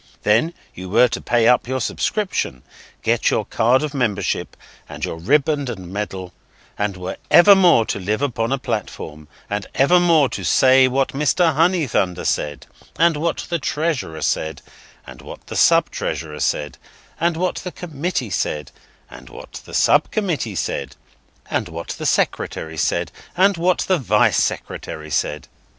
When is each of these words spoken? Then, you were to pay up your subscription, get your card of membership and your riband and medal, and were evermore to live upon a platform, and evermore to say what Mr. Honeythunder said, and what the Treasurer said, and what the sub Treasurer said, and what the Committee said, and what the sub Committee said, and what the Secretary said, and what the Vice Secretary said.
Then, 0.23 0.55
you 0.73 0.89
were 0.89 1.07
to 1.09 1.21
pay 1.21 1.47
up 1.47 1.67
your 1.67 1.79
subscription, 1.79 2.63
get 3.03 3.29
your 3.29 3.45
card 3.45 3.83
of 3.83 3.93
membership 3.93 4.57
and 4.89 5.05
your 5.05 5.17
riband 5.17 5.69
and 5.69 5.93
medal, 5.93 6.33
and 6.75 6.97
were 6.97 7.17
evermore 7.29 7.85
to 7.85 7.99
live 7.99 8.23
upon 8.23 8.51
a 8.51 8.57
platform, 8.57 9.27
and 9.47 9.67
evermore 9.75 10.27
to 10.29 10.43
say 10.43 10.87
what 10.87 11.09
Mr. 11.09 11.53
Honeythunder 11.53 12.25
said, 12.25 12.65
and 12.97 13.15
what 13.15 13.45
the 13.49 13.59
Treasurer 13.59 14.23
said, 14.23 14.63
and 15.05 15.21
what 15.21 15.45
the 15.45 15.55
sub 15.55 15.91
Treasurer 15.91 16.39
said, 16.39 16.79
and 17.19 17.37
what 17.37 17.57
the 17.57 17.71
Committee 17.71 18.31
said, 18.31 18.71
and 19.07 19.29
what 19.29 19.61
the 19.65 19.73
sub 19.75 20.09
Committee 20.09 20.55
said, 20.55 20.95
and 21.47 21.69
what 21.69 21.89
the 21.89 22.07
Secretary 22.07 22.75
said, 22.75 23.11
and 23.37 23.55
what 23.55 23.81
the 23.87 23.99
Vice 23.99 24.41
Secretary 24.41 25.11
said. 25.11 25.47